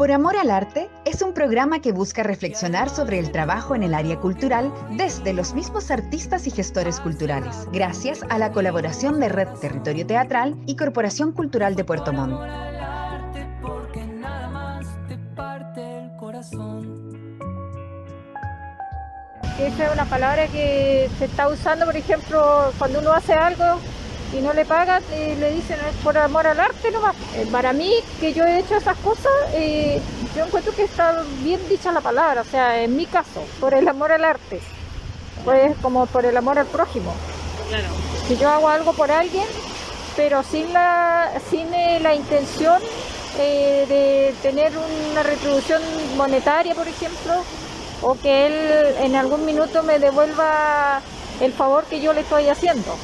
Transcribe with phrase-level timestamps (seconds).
[0.00, 3.92] Por Amor al Arte es un programa que busca reflexionar sobre el trabajo en el
[3.92, 9.48] área cultural desde los mismos artistas y gestores culturales, gracias a la colaboración de Red
[9.60, 12.40] Territorio Teatral y Corporación Cultural de Puerto Montt.
[19.58, 23.78] Esa es una palabra que se está usando, por ejemplo, cuando uno hace algo
[24.32, 27.16] y no le pagan, eh, le dicen es por amor al arte nomás.
[27.34, 30.00] Eh, para mí, que yo he hecho esas cosas, eh,
[30.36, 33.88] yo encuentro que está bien dicha la palabra, o sea, en mi caso, por el
[33.88, 34.60] amor al arte,
[35.44, 37.12] pues como por el amor al prójimo.
[37.68, 37.88] Claro.
[38.28, 39.46] Si yo hago algo por alguien,
[40.16, 42.80] pero sin la, sin la intención
[43.36, 45.80] de tener una retribución
[46.16, 47.32] monetaria, por ejemplo,
[48.02, 51.00] o que él en algún minuto me devuelva
[51.40, 52.96] el favor que yo le estoy haciendo.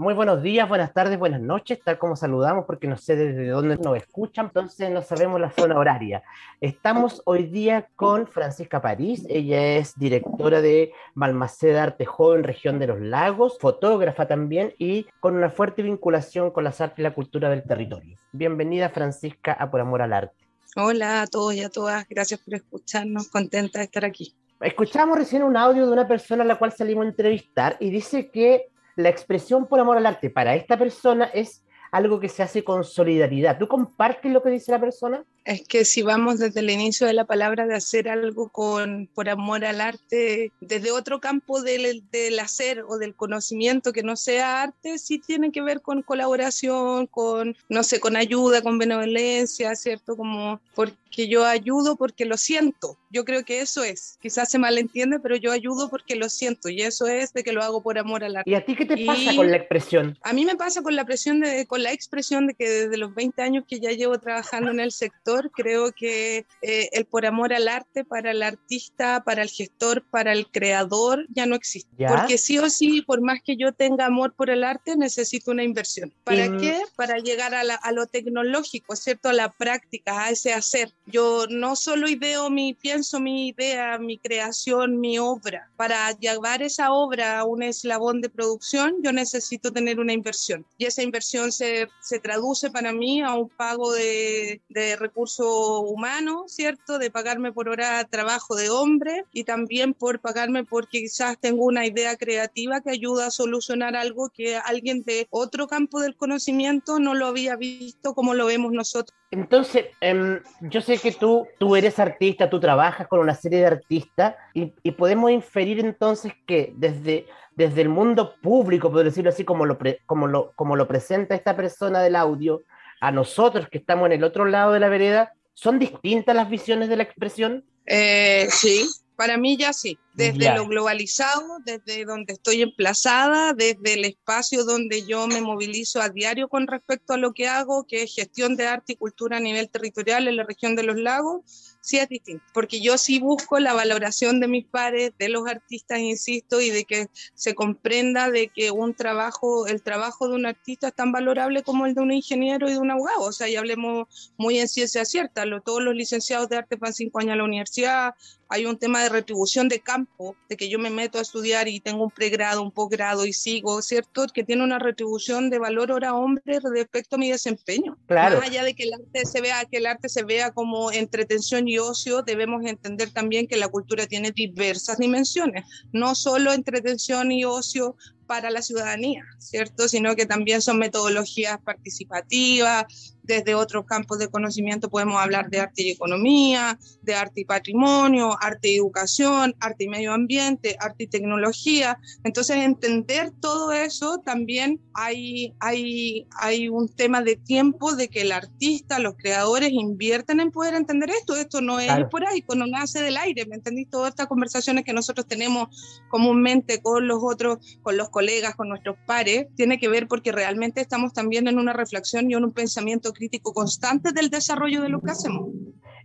[0.00, 3.76] Muy buenos días, buenas tardes, buenas noches, tal como saludamos, porque no sé desde dónde
[3.76, 6.22] nos escuchan, entonces no sabemos la zona horaria.
[6.58, 12.86] Estamos hoy día con Francisca París, ella es directora de Balmaceda Arte Joven, región de
[12.86, 17.50] los lagos, fotógrafa también y con una fuerte vinculación con las artes y la cultura
[17.50, 18.16] del territorio.
[18.32, 20.46] Bienvenida Francisca a Por Amor al Arte.
[20.76, 24.34] Hola a todos y a todas, gracias por escucharnos, contenta de estar aquí.
[24.60, 28.30] Escuchamos recién un audio de una persona a la cual salimos a entrevistar y dice
[28.30, 32.62] que la expresión por amor al arte para esta persona es algo que se hace
[32.64, 33.58] con solidaridad.
[33.58, 35.24] ¿Tú compartes lo que dice la persona?
[35.44, 39.28] Es que si vamos desde el inicio de la palabra de hacer algo con, por
[39.28, 44.62] amor al arte, desde otro campo del, del hacer o del conocimiento que no sea
[44.62, 50.16] arte, sí tiene que ver con colaboración, con, no sé, con ayuda, con benevolencia, ¿cierto?
[50.16, 52.98] Como porque yo ayudo porque lo siento.
[53.10, 54.18] Yo creo que eso es.
[54.20, 57.62] Quizás se malentiende, pero yo ayudo porque lo siento y eso es de que lo
[57.62, 58.50] hago por amor al arte.
[58.50, 60.18] ¿Y a ti qué te pasa con la expresión?
[60.22, 63.14] A mí me pasa con la presión de, con la expresión de que desde los
[63.14, 67.52] 20 años que ya llevo trabajando en el sector, creo que eh, el por amor
[67.52, 71.90] al arte para el artista, para el gestor, para el creador ya no existe.
[72.06, 75.62] Porque sí o sí, por más que yo tenga amor por el arte, necesito una
[75.62, 76.12] inversión.
[76.24, 76.82] ¿Para qué?
[76.96, 79.28] Para llegar a, a lo tecnológico, ¿cierto?
[79.28, 80.92] A la práctica, a ese hacer.
[81.06, 85.70] Yo no solo ideo mi, pienso mi idea, mi creación, mi obra.
[85.76, 90.66] Para llevar esa obra a un eslabón de producción, yo necesito tener una inversión.
[90.78, 96.52] Y esa inversión se, se traduce para mí a un pago de, de recursos humanos,
[96.52, 96.98] ¿cierto?
[96.98, 101.86] De pagarme por hora trabajo de hombre y también por pagarme porque quizás tengo una
[101.86, 107.14] idea creativa que ayuda a solucionar algo que alguien de otro campo del conocimiento no
[107.14, 109.16] lo había visto como lo vemos nosotros.
[109.30, 113.66] Entonces, em, yo sé que tú, tú eres artista, tú trabajas con una serie de
[113.66, 119.66] artistas y, podemos inferir entonces que desde, desde el mundo público, por decirlo así, como
[119.66, 122.62] lo, como, lo, como lo presenta esta persona del audio,
[123.00, 126.88] a nosotros que estamos en el otro lado de la vereda, ¿son distintas las visiones
[126.88, 127.64] de la expresión?
[127.86, 134.04] Eh, sí, para mí ya sí, desde lo globalizado, desde donde estoy emplazada, desde el
[134.04, 138.14] espacio donde yo me movilizo a diario con respecto a lo que hago, que es
[138.14, 141.98] gestión de arte y cultura a nivel territorial en la región de los lagos, sí
[141.98, 146.60] es distinto, porque yo sí busco la valoración de mis pares, de los artistas, insisto,
[146.60, 150.94] y de que se comprenda de que un trabajo, el trabajo de un artista es
[150.94, 154.32] tan valorable como el de un ingeniero y de un abogado, o sea, ya hablemos
[154.36, 158.14] muy en ciencia cierta, todos los licenciados de arte van cinco años a la universidad,
[158.48, 160.09] hay un tema de retribución de campo,
[160.48, 163.80] de que yo me meto a estudiar y tengo un pregrado, un posgrado y sigo,
[163.80, 164.26] ¿cierto?
[164.32, 167.96] Que tiene una retribución de valor hora hombre respecto a mi desempeño.
[168.06, 168.36] Claro.
[168.36, 171.68] Más allá de que el arte se vea, que el arte se vea como entretención
[171.68, 177.44] y ocio, debemos entender también que la cultura tiene diversas dimensiones, no solo entretención y
[177.44, 177.96] ocio
[178.26, 179.88] para la ciudadanía, ¿cierto?
[179.88, 185.82] Sino que también son metodologías participativas, desde otros campos de conocimiento podemos hablar de arte
[185.82, 191.06] y economía, de arte y patrimonio, arte y educación, arte y medio ambiente, arte y
[191.06, 191.98] tecnología.
[192.24, 198.32] Entonces, entender todo eso también hay, hay, hay un tema de tiempo de que el
[198.32, 201.36] artista, los creadores invierten en poder entender esto.
[201.36, 203.84] Esto no es por ahí, no nace del aire, ¿me entendí?
[203.84, 205.68] Todas estas conversaciones que nosotros tenemos
[206.08, 210.80] comúnmente con los otros, con los colegas, con nuestros pares, tiene que ver porque realmente
[210.80, 215.00] estamos también en una reflexión y en un pensamiento crítico constante del desarrollo de lo
[215.00, 215.50] que hacemos.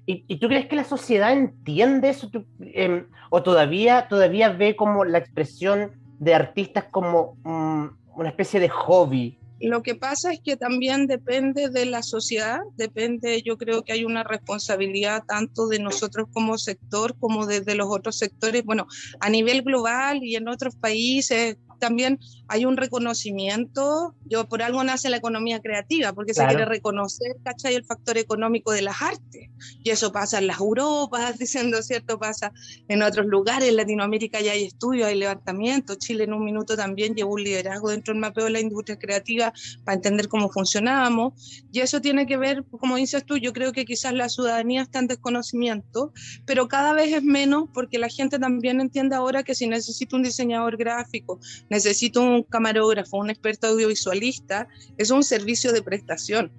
[0.08, 2.30] ¿Y, tú crees que la sociedad entiende eso?
[2.60, 8.70] Em, ¿O todavía, todavía ve como la expresión de artistas como mm, una especie de
[8.70, 9.40] hobby?
[9.62, 14.04] Lo que pasa es que también depende de la sociedad, depende, yo creo que hay
[14.04, 18.64] una responsabilidad tanto de nosotros como sector como desde los otros sectores.
[18.66, 18.86] Bueno,
[19.22, 25.10] a nivel global y en otros países, también hay un reconocimiento, yo por algo nace
[25.10, 27.76] la economía creativa, porque se quiere reconocer, ¿cachai?
[27.76, 29.50] El factor económico de las artes.
[29.84, 32.52] Y eso pasa en las Europas, diciendo cierto, pasa
[32.88, 37.16] en otros lugares, en Latinoamérica ya hay estudios, hay levantamientos, Chile en un minuto también
[37.16, 41.34] llevó un liderazgo dentro del mapeo de la industria creativa para entender cómo funcionábamos.
[41.72, 45.00] Y eso tiene que ver, como dices tú, yo creo que quizás la ciudadanía está
[45.00, 46.14] en desconocimiento,
[46.46, 50.24] pero cada vez es menos porque la gente también entiende ahora que si necesito un
[50.24, 51.40] diseñador gráfico,
[51.70, 54.68] necesito un camarógrafo, un experto audiovisualista,
[54.98, 56.52] es un servicio de prestación.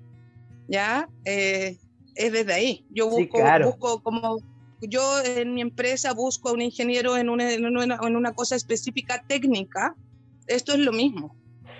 [0.68, 1.08] ¿Ya?
[1.24, 1.78] Eh,
[2.14, 2.84] es desde ahí.
[2.90, 4.38] Yo busco, busco como
[4.80, 8.56] yo en mi empresa busco a un ingeniero en una, en una, en una cosa
[8.56, 9.94] específica técnica.
[10.46, 11.34] Esto es lo mismo.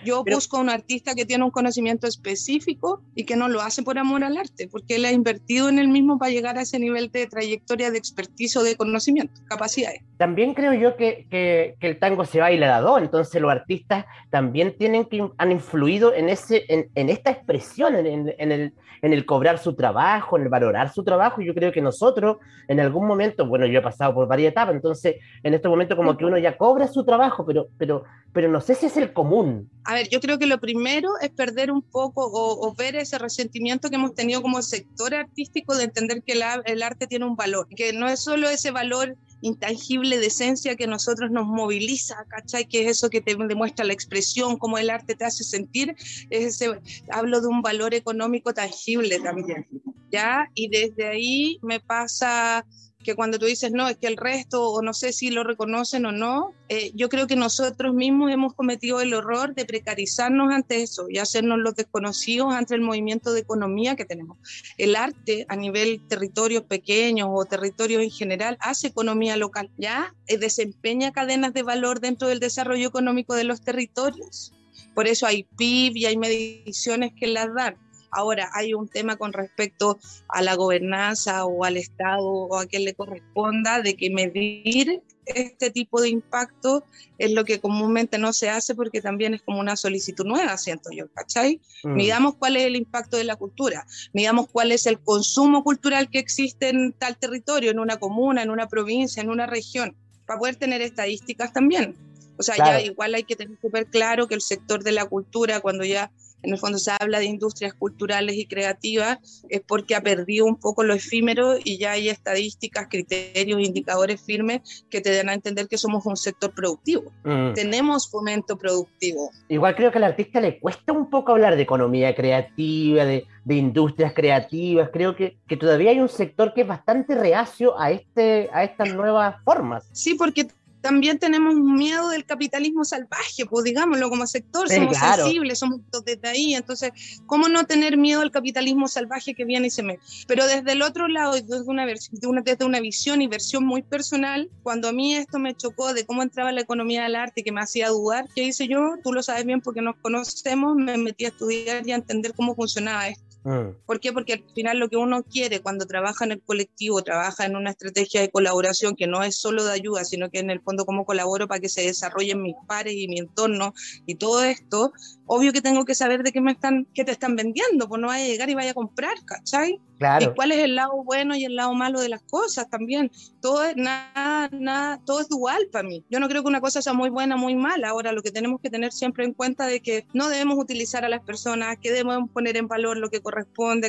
[0.07, 3.83] Yo busco a un artista que tiene un conocimiento específico y que no lo hace
[3.83, 6.79] por amor al arte, porque él ha invertido en él mismo para llegar a ese
[6.79, 10.03] nivel de trayectoria, de experticio, de conocimiento, capacidades.
[10.17, 14.77] También creo yo que, que, el tango se baila a dos, entonces los artistas también
[14.79, 18.73] tienen que han influido en, ese, en, en esta expresión, en, en, el,
[19.03, 21.41] en el cobrar su trabajo, en el valorar su trabajo.
[21.41, 22.39] Yo creo que nosotros,
[22.69, 26.17] en algún momento, bueno, yo he pasado por varias etapas, entonces en este momento como
[26.17, 29.71] que uno ya cobra su trabajo, pero, pero, pero no sé si es el común.
[29.85, 33.89] A ver, yo creo que lo primero es perder un poco o, ver ese resentimiento
[33.89, 37.93] que hemos tenido como sector artístico de entender que el arte tiene un valor, que
[37.93, 42.67] no es solo ese valor intangible de esencia que nosotros nos moviliza, ¿cachai?
[42.67, 45.95] Que es eso que te demuestra la expresión, cómo el arte te hace sentir,
[46.31, 49.67] es ese, hablo de un valor económico tangible también,
[50.11, 50.51] ¿ya?
[50.55, 52.65] Y desde ahí me pasa
[53.07, 56.05] que cuando tú dices, no, es que el resto, o no sé si lo reconocen
[56.07, 60.83] o no, eh, yo creo que nosotros mismos hemos cometido el horror de precarizarnos ante
[60.83, 64.39] eso y hacernos los desconocidos ante el movimiento de economía que tenemos.
[64.77, 70.13] El arte a nivel territorios pequeños o territorios en general hace economía local, ¿ya?
[70.27, 74.53] Eh, desempeña cadenas de valor dentro del desarrollo económico de los territorios.
[74.97, 77.77] Por eso hay PIB y hay mediciones que las dan
[78.11, 79.99] Ahora, hay un tema con respecto
[80.29, 85.71] a la gobernanza o al Estado o a quien le corresponda de que medir este
[85.71, 86.85] tipo de impacto
[87.19, 90.91] es lo que comúnmente no se hace porque también es como una solicitud nueva, siento
[90.93, 91.61] yo, ¿cachai?
[91.83, 91.95] Mm.
[91.95, 96.21] Midamos cuál es el impacto de la cultura, midamos cuál es el consumo cultural que
[96.21, 100.57] existe en tal territorio, en una comuna, en una provincia, en una región, para poder
[100.57, 101.97] tener estadísticas también.
[102.39, 105.61] O sea, ya igual hay que tener súper claro que el sector de la cultura,
[105.61, 106.11] cuando ya
[106.47, 110.57] en el fondo se habla de industrias culturales y creativas, es porque ha perdido un
[110.57, 115.67] poco lo efímero y ya hay estadísticas, criterios, indicadores firmes que te dan a entender
[115.69, 117.13] que somos un sector productivo.
[117.25, 117.55] Mm.
[117.55, 119.31] Tenemos fomento productivo.
[119.49, 123.55] Igual creo que al artista le cuesta un poco hablar de economía creativa, de, de
[123.55, 124.91] industrias creativas.
[124.93, 128.95] Creo que, que, todavía hay un sector que es bastante reacio a, este, a estas
[128.95, 129.89] nuevas formas.
[129.93, 130.47] Sí, porque
[130.87, 136.55] también tenemos miedo del capitalismo salvaje, pues digámoslo como sector, somos sensibles, somos desde ahí,
[136.55, 136.93] entonces,
[137.27, 140.01] ¿cómo no tener miedo al capitalismo salvaje que viene y se mete?
[140.29, 144.89] Pero desde el otro lado, desde una, desde una visión y versión muy personal, cuando
[144.89, 147.89] a mí esto me chocó de cómo entraba la economía del arte, que me hacía
[147.89, 148.95] dudar, ¿qué hice yo?
[149.03, 152.55] Tú lo sabes bien porque nos conocemos, me metí a estudiar y a entender cómo
[152.55, 153.26] funcionaba esto.
[153.47, 153.77] Mm.
[153.87, 154.13] ¿Por qué?
[154.13, 157.71] Porque al final lo que uno quiere cuando trabaja en el colectivo, trabaja en una
[157.71, 161.05] estrategia de colaboración que no es solo de ayuda, sino que en el fondo cómo
[161.05, 163.73] colaboro para que se desarrollen mis pares y mi entorno
[164.05, 164.93] y todo esto,
[165.27, 168.09] obvio que tengo que saber de qué me están, qué te están vendiendo, pues no
[168.09, 169.81] vaya a llegar y vaya a comprar, ¿cachai?
[169.99, 170.27] Claro.
[170.27, 173.11] Y cuál es el lado bueno y el lado malo de las cosas también.
[173.41, 176.05] Todo es nada, nada, todo es dual para mí.
[176.11, 177.89] Yo no creo que una cosa sea muy buena, muy mala.
[177.89, 181.09] Ahora lo que tenemos que tener siempre en cuenta de que no debemos utilizar a
[181.09, 183.36] las personas, que debemos poner en valor lo que corresponde,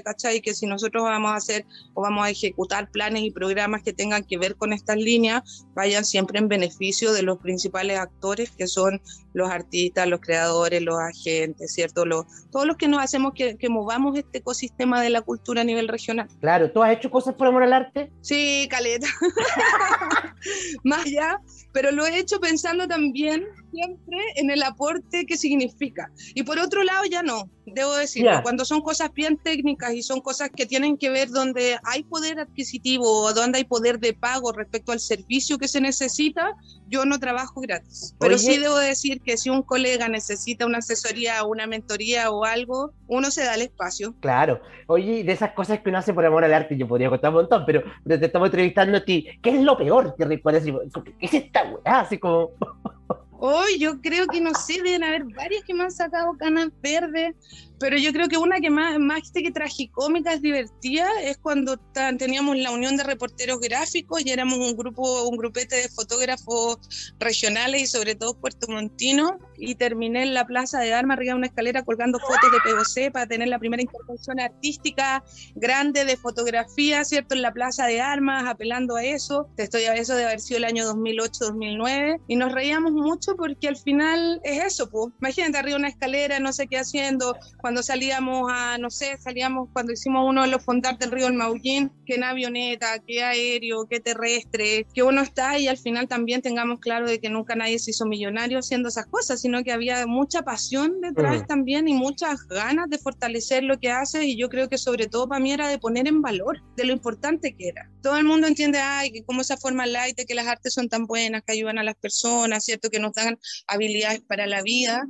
[0.03, 0.41] ¿cachai?
[0.41, 4.23] Que si nosotros vamos a hacer o vamos a ejecutar planes y programas que tengan
[4.23, 9.01] que ver con estas líneas, vayan siempre en beneficio de los principales actores que son
[9.33, 12.05] los artistas, los creadores, los agentes, ¿cierto?
[12.05, 15.63] Los, todos los que nos hacemos que, que movamos este ecosistema de la cultura a
[15.63, 16.27] nivel regional.
[16.39, 18.11] Claro, ¿tú has hecho cosas por amor al arte?
[18.21, 19.07] Sí, caleta.
[20.83, 21.39] Más allá,
[21.71, 26.11] pero lo he hecho pensando también siempre en el aporte que significa.
[26.33, 28.41] Y por otro lado, ya no, debo decirlo.
[28.43, 32.39] Cuando son cosas bien técnicas y son cosas que tienen que ver donde hay poder
[32.39, 36.55] adquisitivo o donde hay poder de pago respecto al servicio que se necesita,
[36.87, 38.15] yo no trabajo gratis.
[38.19, 42.45] Pero sí debo decir que si un colega necesita una asesoría o una mentoría o
[42.45, 44.15] algo, uno se da el espacio.
[44.19, 44.61] Claro.
[44.87, 47.37] Oye, de esas cosas que uno hace por amor al arte, yo podría contar un
[47.37, 49.27] montón, pero te estamos entrevistando a ti.
[49.41, 50.63] ¿Qué es lo peor que recuerdas?
[50.63, 52.01] ¿Qué es esta weá?
[52.01, 52.51] Así como...
[53.39, 57.35] Hoy yo creo que no sé, deben haber varias que me han sacado canas verdes,
[57.79, 61.77] pero yo creo que una que más, más que tragicómica es divertida es cuando
[62.17, 67.81] teníamos la unión de reporteros gráficos y éramos un grupo, un grupete de fotógrafos regionales
[67.81, 71.83] y sobre todo puertomontinos y terminé en la plaza de armas arriba de una escalera
[71.83, 75.23] colgando fotos de POC para tener la primera intervención artística
[75.55, 77.35] grande de fotografía, ¿cierto?
[77.35, 79.49] En la plaza de armas, apelando a eso.
[79.55, 83.67] Te estoy a eso de haber sido el año 2008-2009 y nos reíamos mucho porque
[83.67, 85.13] al final es eso, pues.
[85.19, 87.35] Imagínate arriba de una escalera, no sé qué haciendo,
[87.67, 91.33] cuando salíamos a, no sé, salíamos cuando hicimos uno de los fondar del río El
[91.33, 96.41] Maullín, que en avioneta, que aéreo, que terrestre, que uno está y al final también
[96.41, 100.07] tengamos claro de que nunca nadie se hizo millonario haciendo esas cosas, sino que había
[100.07, 104.69] mucha pasión detrás también y muchas ganas de fortalecer lo que hace y yo creo
[104.69, 107.91] que sobre todo para mí era de poner en valor de lo importante que era.
[108.01, 110.87] Todo el mundo entiende, ay, que como esa forma light de que las artes son
[110.87, 112.89] tan buenas, que ayudan a las personas, ¿cierto?
[112.89, 115.05] Que nos dan habilidades para la vida,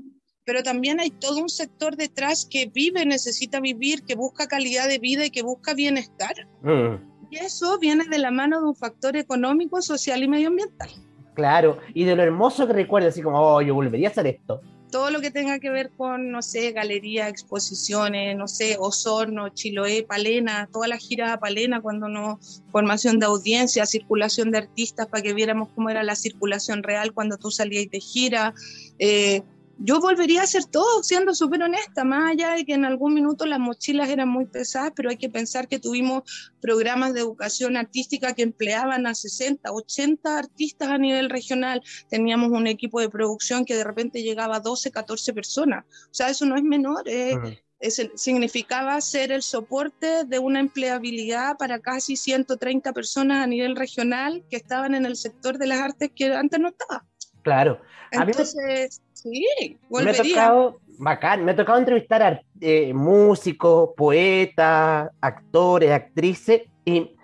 [0.47, 4.97] pero también hay todo un sector detrás que vive, necesita vivir, que busca calidad de
[4.97, 6.33] vida y que busca bienestar.
[6.61, 7.03] Mm.
[7.29, 10.89] Y eso viene de la mano de un factor económico, social y medioambiental.
[11.33, 14.61] Claro, y de lo hermoso que recuerda, así como, oh, yo volvería a hacer esto.
[14.89, 20.03] Todo lo que tenga que ver con, no sé, galerías, exposiciones, no sé, Osorno, Chiloé,
[20.03, 22.39] Palena, toda la gira a Palena cuando no,
[22.71, 27.35] formación de audiencia, circulación de artistas para que viéramos cómo era la circulación real cuando
[27.35, 28.53] tú salías de gira,
[28.97, 29.43] eh,
[29.79, 33.45] yo volvería a hacer todo, siendo súper honesta, más allá de que en algún minuto
[33.45, 38.33] las mochilas eran muy pesadas, pero hay que pensar que tuvimos programas de educación artística
[38.33, 43.75] que empleaban a 60, 80 artistas a nivel regional, teníamos un equipo de producción que
[43.75, 47.03] de repente llegaba a 12, 14 personas, o sea, eso no es menor,
[48.15, 54.57] significaba ser el soporte de una empleabilidad para casi 130 personas a nivel regional que
[54.57, 57.05] estaban en el sector de las artes que antes no estaba.
[57.47, 57.79] Claro.
[58.11, 60.21] Entonces, sí, volvería.
[60.21, 67.15] Me ha tocado, bacán, me ha tocado entrevistar a eh, músicos, poetas, actores, actrices, y,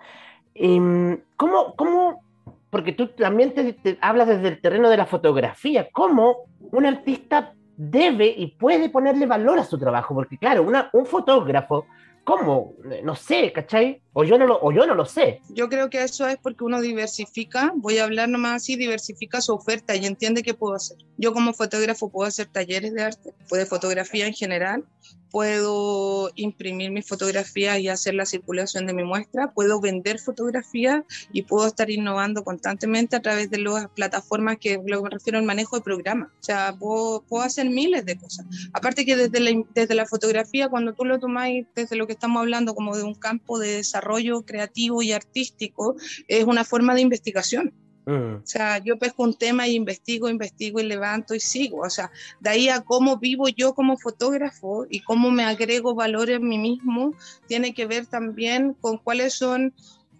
[1.36, 2.22] ¿cómo, ¿cómo,
[2.70, 8.26] porque tú también te, hablas desde el terreno de la fotografía, cómo un artista debe
[8.34, 11.84] y puede ponerle valor a su trabajo, porque claro, una, un fotógrafo
[12.24, 12.74] ¿Cómo?
[13.02, 14.00] No sé, ¿cachai?
[14.14, 15.42] O yo no, lo, o yo no lo sé.
[15.50, 19.52] Yo creo que eso es porque uno diversifica, voy a hablar nomás así, diversifica su
[19.52, 20.96] oferta y entiende qué puedo hacer.
[21.18, 24.84] Yo como fotógrafo puedo hacer talleres de arte, de fotografía en general,
[25.34, 31.42] puedo imprimir mis fotografías y hacer la circulación de mi muestra, puedo vender fotografías y
[31.42, 35.74] puedo estar innovando constantemente a través de las plataformas que lo me refiero al manejo
[35.74, 36.28] de programas.
[36.28, 38.46] O sea, puedo, puedo, hacer miles de cosas.
[38.72, 42.40] Aparte que desde la, desde la fotografía, cuando tú lo tomáis desde lo que estamos
[42.40, 45.96] hablando como de un campo de desarrollo creativo y artístico,
[46.28, 47.74] es una forma de investigación.
[48.06, 48.34] Mm.
[48.36, 51.80] O sea, yo pesco un tema y investigo, investigo y levanto y sigo.
[51.80, 56.30] O sea, de ahí a cómo vivo yo como fotógrafo y cómo me agrego valor
[56.30, 57.14] en mí mismo,
[57.46, 59.72] tiene que ver también con cuáles son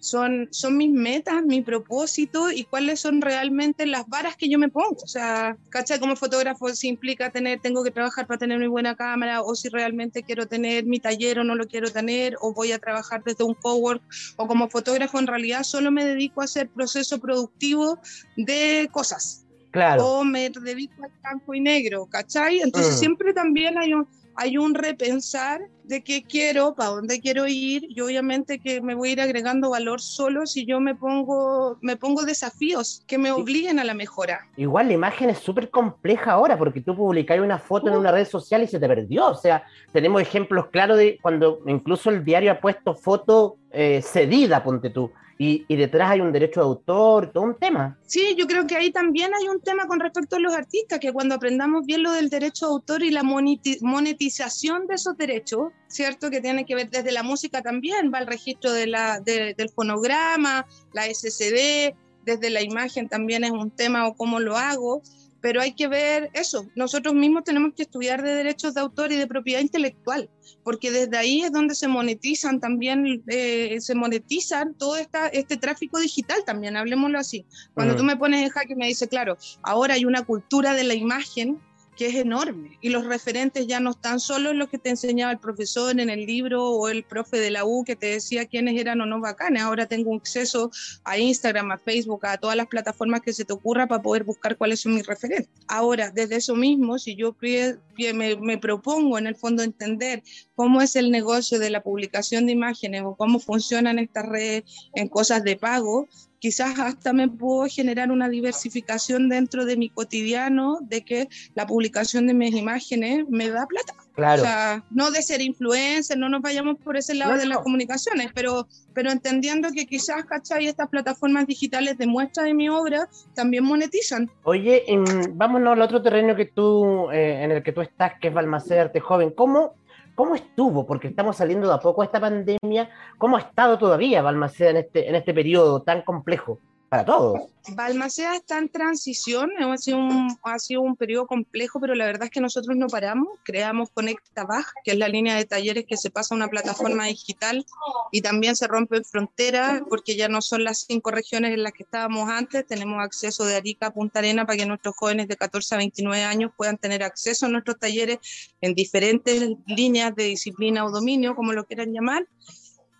[0.04, 4.68] son, son mis metas, mi propósito y cuáles son realmente las varas que yo me
[4.68, 4.98] pongo.
[5.02, 5.98] O sea, ¿cachai?
[5.98, 9.70] Como fotógrafo si implica tener, tengo que trabajar para tener mi buena cámara o si
[9.70, 13.44] realmente quiero tener mi taller o no lo quiero tener o voy a trabajar desde
[13.44, 14.02] un cowork
[14.36, 17.98] o como fotógrafo en realidad solo me dedico a hacer proceso productivo
[18.36, 19.46] de cosas.
[19.70, 20.06] Claro.
[20.06, 22.60] O me dedico al campo y negro, ¿cachai?
[22.60, 22.98] Entonces mm.
[22.98, 28.00] siempre también hay un hay un repensar de qué quiero, para dónde quiero ir y
[28.00, 32.24] obviamente que me voy a ir agregando valor solo si yo me pongo, me pongo
[32.24, 34.48] desafíos que me obliguen a la mejora.
[34.56, 38.26] Igual la imagen es súper compleja ahora porque tú publicas una foto en una red
[38.26, 39.26] social y se te perdió.
[39.26, 44.62] O sea, tenemos ejemplos claros de cuando incluso el diario ha puesto foto eh, cedida,
[44.64, 45.10] ponte tú.
[45.38, 47.98] Y, detrás hay un derecho de autor, todo un tema.
[48.06, 51.12] Sí, yo creo que ahí también hay un tema con respecto a los artistas, que
[51.12, 56.30] cuando aprendamos bien lo del derecho de autor y la monetización de esos derechos, ¿cierto?
[56.30, 60.66] Que tiene que ver desde la música también, va el registro de la, del fonograma,
[60.92, 65.02] la SCD, desde la imagen también es un tema o cómo lo hago
[65.44, 66.70] pero hay que ver eso.
[66.74, 70.30] Nosotros mismos tenemos que estudiar de derechos de autor y de propiedad intelectual,
[70.62, 75.98] porque desde ahí es donde se monetizan también, eh, se monetizan todo esta, este tráfico
[75.98, 77.44] digital también, hablemoslo así.
[77.74, 80.94] Cuando tú me pones en jaque, me dice, claro, ahora hay una cultura de la
[80.94, 81.60] imagen
[81.96, 82.78] que es enorme.
[82.80, 86.10] Y los referentes ya no están solo en lo que te enseñaba el profesor en
[86.10, 89.20] el libro o el profe de la U que te decía quiénes eran o no
[89.20, 89.62] bacanes.
[89.62, 90.70] Ahora tengo acceso
[91.04, 94.56] a Instagram, a Facebook, a todas las plataformas que se te ocurra para poder buscar
[94.56, 95.48] cuáles son mis referentes.
[95.68, 100.22] Ahora, desde eso mismo, si yo me, me propongo en el fondo entender
[100.54, 105.08] cómo es el negocio de la publicación de imágenes o cómo funcionan estas redes en
[105.08, 106.08] cosas de pago,
[106.44, 112.26] quizás hasta me puedo generar una diversificación dentro de mi cotidiano de que la publicación
[112.26, 113.94] de mis imágenes me da plata.
[114.12, 114.42] Claro.
[114.42, 118.30] O sea, no de ser influencer, no nos vayamos por ese lado de las comunicaciones,
[118.34, 120.66] pero, pero entendiendo que quizás, ¿cachai?
[120.66, 124.30] Estas plataformas digitales de muestra de mi obra también monetizan.
[124.42, 124.84] Oye,
[125.30, 128.82] vámonos al otro terreno que tú, eh, en el que tú estás, que es Balmaceda
[128.82, 129.30] Arte Joven.
[129.30, 129.76] ¿Cómo
[130.14, 130.86] ¿Cómo estuvo?
[130.86, 132.90] Porque estamos saliendo de a poco esta pandemia.
[133.18, 136.60] ¿Cómo ha estado todavía Balmaceda en este, en este periodo tan complejo?
[136.94, 137.40] Para todos.
[137.70, 142.40] Balmaceda está en transición, ha sido, un, ha periodo complejo, pero la verdad es que
[142.40, 146.34] nosotros no paramos, creamos Conecta Baj, que es la línea de talleres que se pasa
[146.34, 147.66] a una plataforma digital
[148.12, 151.82] y también se rompe fronteras porque ya no son las cinco regiones en las que
[151.82, 155.74] estábamos antes, tenemos acceso de Arica a Punta Arena para que nuestros jóvenes de 14
[155.74, 158.18] a 29 años puedan tener acceso a nuestros talleres
[158.60, 162.28] en diferentes líneas de disciplina o dominio, como lo quieran llamar.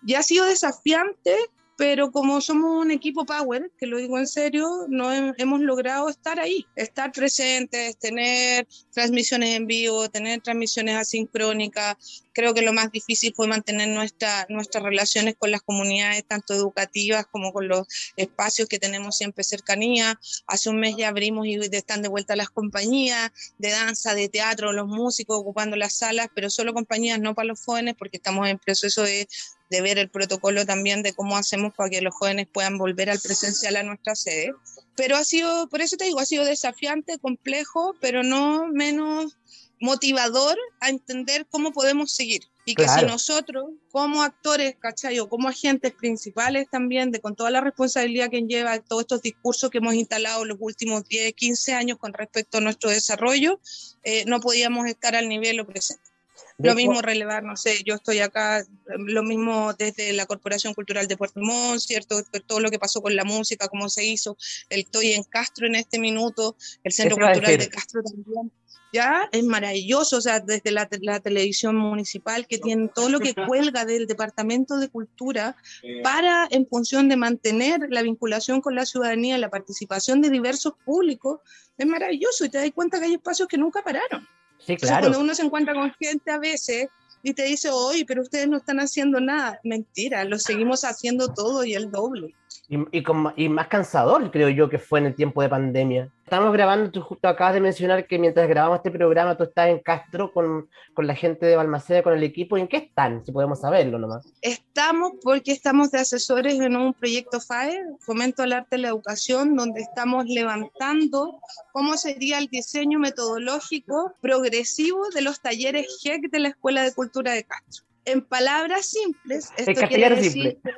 [0.05, 1.37] Y ha sido desafiante
[1.77, 6.39] pero como somos un equipo Power, que lo digo en serio, no hemos logrado estar
[6.39, 12.23] ahí, estar presentes, tener transmisiones en vivo, tener transmisiones asincrónicas.
[12.33, 17.25] Creo que lo más difícil fue mantener nuestra, nuestras relaciones con las comunidades, tanto educativas
[17.27, 20.19] como con los espacios que tenemos siempre cercanía.
[20.47, 24.71] Hace un mes ya abrimos y están de vuelta las compañías de danza, de teatro,
[24.71, 28.59] los músicos ocupando las salas, pero solo compañías, no para los jóvenes, porque estamos en
[28.59, 29.27] proceso de
[29.69, 33.19] de ver el protocolo también de cómo hacemos para que los jóvenes puedan volver al
[33.19, 34.53] presencial a nuestra sede.
[34.95, 39.37] Pero ha sido, por eso te digo, ha sido desafiante, complejo, pero no menos
[39.79, 42.43] motivador a entender cómo podemos seguir.
[42.67, 45.19] Y que si nosotros, como actores, ¿cachai?
[45.19, 49.69] O como agentes principales también, de con toda la responsabilidad que lleva todos estos discursos
[49.69, 53.59] que hemos instalado los últimos 10, 15 años con respecto a nuestro desarrollo,
[54.03, 56.14] eh, no podíamos estar al nivel lo presente.
[56.57, 58.63] Lo mismo relevar, no sé, yo estoy acá,
[58.97, 62.23] lo mismo desde la Corporación Cultural de Puerto Montt, ¿cierto?
[62.47, 64.37] Todo lo que pasó con la música, cómo se hizo.
[64.69, 68.51] Estoy en Castro en este minuto, el Centro Cultural de Castro también.
[68.93, 73.33] Ya es maravilloso, o sea, desde la, la, televisión municipal que tiene todo lo que
[73.49, 75.57] cuelga del Departamento de Cultura
[76.01, 81.41] para, en función de mantener la vinculación con la ciudadanía, la participación de diversos públicos,
[81.77, 84.25] es maravilloso y te das cuenta que hay espacios que nunca pararon.
[84.59, 85.01] Sí, claro.
[85.01, 86.87] cuando uno se encuentra con gente a veces
[87.23, 91.65] y te dice, oye, pero ustedes no están haciendo nada, mentira, lo seguimos haciendo todo
[91.65, 92.35] y el doble.
[92.67, 93.03] Y, y,
[93.35, 96.09] y, más cansador, creo yo, que fue en el tiempo de pandemia.
[96.23, 99.77] Estamos grabando, tú justo acabas de mencionar que mientras grabamos este programa tú estás en
[99.77, 102.57] Castro con, con la gente de Balmaceda, con el equipo.
[102.57, 103.23] ¿Y en qué están?
[103.23, 104.33] Si podemos saberlo nomás.
[104.41, 109.55] Estamos porque estamos de asesores en un proyecto FAE, Fomento al Arte y la Educación,
[109.55, 111.39] donde estamos levantando
[111.71, 117.33] cómo sería el diseño metodológico progresivo de los talleres GEC de la Escuela de Cultura
[117.33, 117.85] de Castro.
[118.05, 120.31] En palabras simples, esto quiere decir...
[120.31, 120.73] Simple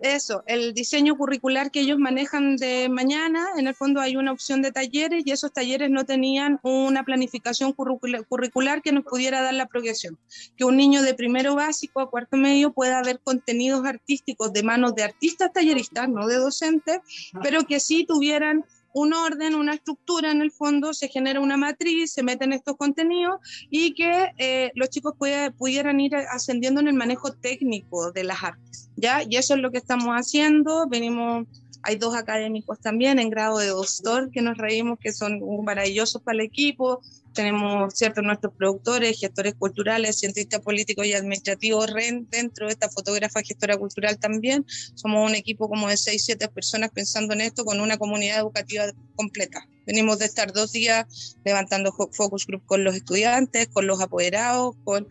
[0.00, 4.62] eso, el diseño curricular que ellos manejan de mañana, en el fondo hay una opción
[4.62, 9.66] de talleres y esos talleres no tenían una planificación curricular que nos pudiera dar la
[9.66, 10.18] progresión.
[10.56, 14.94] Que un niño de primero básico a cuarto medio pueda ver contenidos artísticos de manos
[14.94, 17.00] de artistas talleristas, no de docentes,
[17.42, 18.64] pero que sí tuvieran
[18.98, 23.40] un orden, una estructura en el fondo, se genera una matriz, se meten estos contenidos
[23.70, 25.14] y que eh, los chicos
[25.56, 29.22] pudieran ir ascendiendo en el manejo técnico de las artes, ¿ya?
[29.22, 31.46] Y eso es lo que estamos haciendo, venimos
[31.82, 36.38] hay dos académicos también en grado de doctor que nos reímos, que son maravillosos para
[36.38, 37.00] el equipo.
[37.38, 41.86] Tenemos, ¿cierto?, nuestros productores, gestores culturales, cientistas políticos y administrativos
[42.32, 44.66] dentro de esta fotógrafa gestora cultural también.
[44.96, 48.86] Somos un equipo como de seis, siete personas pensando en esto con una comunidad educativa
[49.14, 49.68] completa.
[49.86, 55.06] Venimos de estar dos días levantando focus group con los estudiantes, con los apoderados, con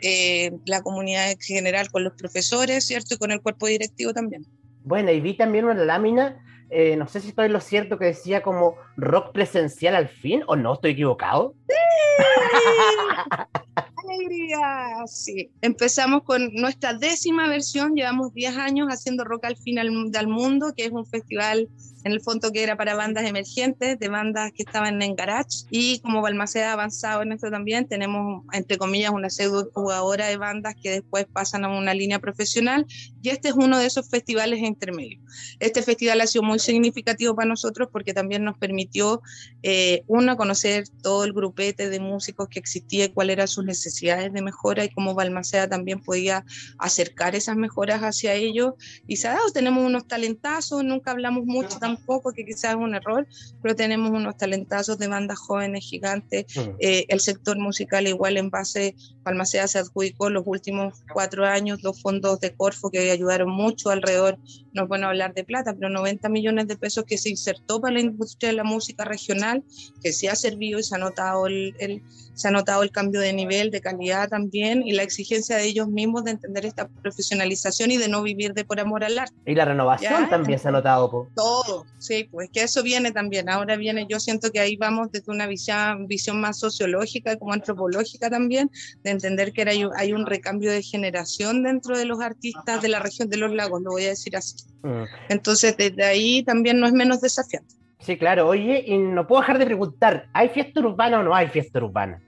[0.00, 3.14] eh, la comunidad en general, con los profesores, ¿cierto?
[3.14, 4.44] Y con el cuerpo directivo también.
[4.84, 8.42] Bueno, y vi también una lámina, eh, no sé si estoy lo cierto, que decía
[8.42, 11.54] como rock presencial al fin, o no, estoy equivocado.
[11.68, 11.74] ¡Sí!
[14.04, 15.06] ¡Alegría!
[15.06, 19.76] Sí, empezamos con nuestra décima versión, llevamos 10 años haciendo rock al fin
[20.10, 21.68] del mundo, que es un festival
[22.04, 26.00] en el fondo que era para bandas emergentes, de bandas que estaban en garage, y
[26.00, 30.74] como Balmaceda ha avanzado en esto también, tenemos, entre comillas, una pseudo jugadora de bandas
[30.82, 32.86] que después pasan a una línea profesional,
[33.22, 35.22] y este es uno de esos festivales intermedios.
[35.58, 39.20] Este festival ha sido muy significativo para nosotros porque también nos permitió,
[39.62, 44.32] eh, uno, conocer todo el grupete de músicos que existía y cuáles eran sus necesidades
[44.32, 44.84] de mejora.
[44.84, 46.44] Y cómo Balmaceda también podía
[46.78, 48.74] acercar esas mejoras hacia ellos,
[49.06, 52.76] y se ha dado, tenemos unos talentazos, nunca hablamos mucho tampoco tampoco, que quizás es
[52.76, 53.26] un error,
[53.62, 56.46] pero tenemos unos talentazos de bandas jóvenes gigantes.
[56.78, 62.00] Eh, el sector musical igual en base, Palmacea se adjudicó los últimos cuatro años dos
[62.00, 64.38] fondos de Corfo que ayudaron mucho alrededor,
[64.72, 67.94] no es bueno hablar de plata, pero 90 millones de pesos que se insertó para
[67.94, 69.64] la industria de la música regional,
[70.02, 72.02] que sí ha servido y se ha notado el, el
[72.34, 75.88] se ha notado el cambio de nivel, de calidad también, y la exigencia de ellos
[75.88, 79.34] mismos de entender esta profesionalización y de no vivir de por amor al arte.
[79.46, 81.28] Y la renovación también se ha notado.
[81.34, 83.48] Todo, sí, pues que eso viene también.
[83.48, 88.30] Ahora viene, yo siento que ahí vamos desde una visión, visión más sociológica como antropológica
[88.30, 88.70] también,
[89.02, 93.00] de entender que hay, hay un recambio de generación dentro de los artistas de la
[93.00, 94.56] región de los lagos, lo voy a decir así.
[94.82, 95.04] Mm.
[95.28, 97.79] Entonces, desde ahí también no es menos desafiante.
[98.00, 98.48] Sí, claro.
[98.48, 102.20] Oye, y no puedo dejar de preguntar, ¿hay fiesta urbana o no hay fiesta urbana?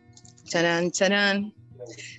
[0.44, 1.52] Charán, charán.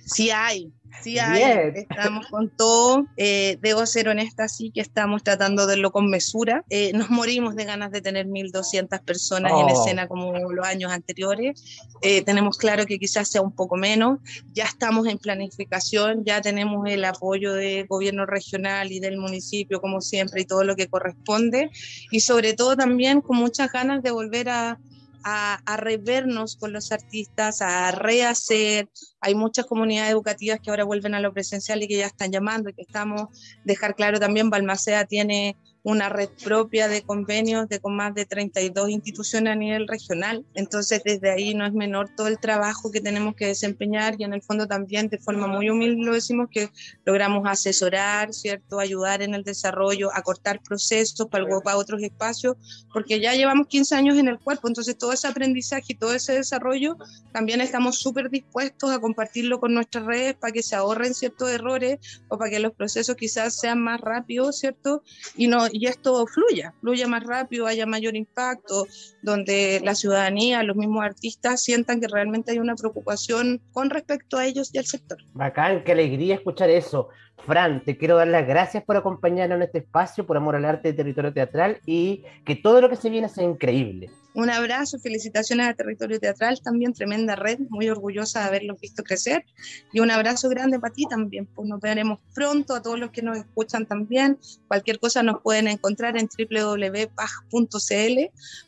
[0.04, 1.72] Sí hay, sí hay.
[1.74, 3.06] Estamos con todo.
[3.16, 6.64] Eh, debo ser honesta, sí que estamos tratando de verlo con mesura.
[6.70, 9.68] Eh, nos morimos de ganas de tener 1.200 personas en oh.
[9.68, 11.82] escena como los años anteriores.
[12.02, 14.18] Eh, tenemos claro que quizás sea un poco menos.
[14.52, 20.00] Ya estamos en planificación, ya tenemos el apoyo del gobierno regional y del municipio, como
[20.00, 21.70] siempre, y todo lo que corresponde.
[22.10, 24.78] Y sobre todo también con muchas ganas de volver a
[25.24, 28.88] a, revernos con los artistas, a rehacer.
[29.20, 32.68] Hay muchas comunidades educativas que ahora vuelven a lo presencial y que ya están llamando
[32.68, 33.28] y que estamos,
[33.64, 38.88] dejar claro también, Balmacea tiene una red propia de convenios de con más de 32
[38.88, 40.44] instituciones a nivel regional.
[40.54, 44.32] Entonces, desde ahí no es menor todo el trabajo que tenemos que desempeñar y en
[44.32, 46.70] el fondo también de forma muy humilde lo decimos que
[47.04, 48.80] logramos asesorar, ¿cierto?
[48.80, 52.56] Ayudar en el desarrollo, acortar procesos para, para otros espacios,
[52.90, 56.32] porque ya llevamos 15 años en el cuerpo, entonces todo ese aprendizaje y todo ese
[56.32, 56.96] desarrollo
[57.30, 61.98] también estamos súper dispuestos a compartirlo con nuestras redes para que se ahorren ciertos errores
[62.28, 65.02] o para que los procesos quizás sean más rápidos, ¿cierto?
[65.36, 68.86] Y no y esto fluya, fluya más rápido, haya mayor impacto,
[69.22, 74.46] donde la ciudadanía, los mismos artistas sientan que realmente hay una preocupación con respecto a
[74.46, 75.18] ellos y al sector.
[75.32, 77.08] Bacán, qué alegría escuchar eso.
[77.44, 80.92] Fran, te quiero dar las gracias por acompañarnos en este espacio, por amor al arte
[80.92, 84.10] de territorio teatral y que todo lo que se viene sea increíble.
[84.34, 89.44] Un abrazo, felicitaciones a Territorio Teatral, también tremenda red, muy orgullosa de haberlos visto crecer.
[89.92, 93.22] Y un abrazo grande para ti también, pues nos veremos pronto a todos los que
[93.22, 94.38] nos escuchan también.
[94.66, 98.18] Cualquier cosa nos pueden encontrar en www.paj.cl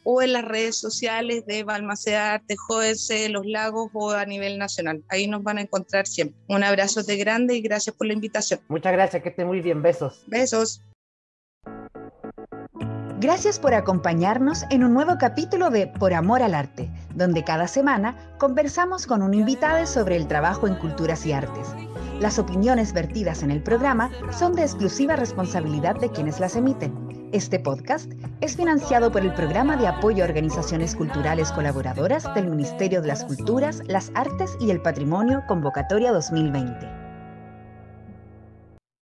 [0.05, 5.03] o en las redes sociales de Balmaceda Arte, JS, Los Lagos o a nivel nacional.
[5.09, 6.37] Ahí nos van a encontrar siempre.
[6.49, 8.61] Un abrazo de grande y gracias por la invitación.
[8.69, 9.83] Muchas gracias, que estén muy bien.
[9.83, 10.23] Besos.
[10.29, 10.81] Besos.
[13.19, 18.15] Gracias por acompañarnos en un nuevo capítulo de Por Amor al Arte, donde cada semana
[18.37, 21.75] conversamos con un invitado sobre el trabajo en culturas y artes.
[22.21, 26.95] Las opiniones vertidas en el programa son de exclusiva responsabilidad de quienes las emiten.
[27.33, 33.01] Este podcast es financiado por el Programa de Apoyo a Organizaciones Culturales Colaboradoras del Ministerio
[33.01, 36.96] de las Culturas, las Artes y el Patrimonio Convocatoria 2020.